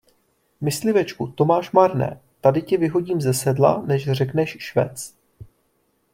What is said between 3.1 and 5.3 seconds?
ze sedla, než řekneš švec.